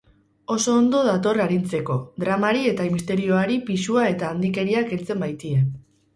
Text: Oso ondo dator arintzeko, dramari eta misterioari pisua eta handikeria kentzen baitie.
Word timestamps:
Oso 0.53 0.71
ondo 0.77 1.01
dator 1.07 1.39
arintzeko, 1.43 1.97
dramari 2.23 2.65
eta 2.71 2.87
misterioari 2.95 3.59
pisua 3.69 4.09
eta 4.15 4.33
handikeria 4.33 4.85
kentzen 4.91 5.25
baitie. 5.29 5.63